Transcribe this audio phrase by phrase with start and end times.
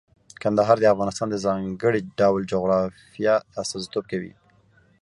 [0.41, 4.33] کندهار د افغانستان د ځانګړي ډول جغرافیه استازیتوب کوي.